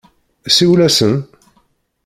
[0.55, 1.13] Siwel-asen.